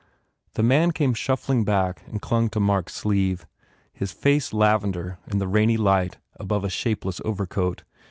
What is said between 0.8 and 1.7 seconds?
came shuffling